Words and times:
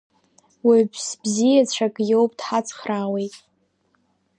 Уаҩԥс 0.65 1.05
бзиацәак 1.21 1.95
иоуп, 2.09 2.31
дҳацхраауеит… 2.39 3.35